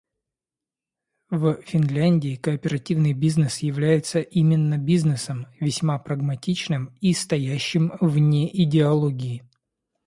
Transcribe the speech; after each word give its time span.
В 1.29 1.61
Финляндии 1.61 2.35
кооперативный 2.35 3.13
бизнес 3.13 3.59
является 3.59 4.19
именно 4.19 4.79
бизнесом— 4.79 5.45
весьма 5.59 5.99
прагматичным 5.99 6.97
и 7.01 7.13
стоящим 7.13 7.93
вне 8.01 8.49
идеологии. 8.63 9.43